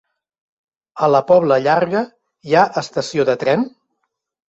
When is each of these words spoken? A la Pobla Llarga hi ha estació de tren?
A 1.07 1.09
la 1.17 1.21
Pobla 1.33 1.59
Llarga 1.69 2.03
hi 2.49 2.59
ha 2.59 2.67
estació 2.87 3.31
de 3.33 3.41
tren? 3.47 3.73